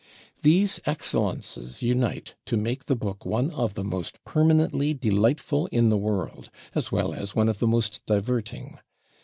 These 0.41 0.79
excellences 0.87 1.83
unite 1.83 2.33
to 2.47 2.57
make 2.57 2.85
the 2.85 2.95
book 2.95 3.23
one 3.23 3.51
of 3.51 3.75
the 3.75 3.83
most 3.83 4.17
permanently 4.25 4.95
delightful 4.95 5.67
in 5.67 5.89
the 5.89 5.95
world, 5.97 6.49
as 6.73 6.91
well 6.91 7.13
as 7.13 7.35
one 7.35 7.47
of 7.47 7.59
the 7.59 7.67
most 7.67 8.03
diverting. 8.07 8.79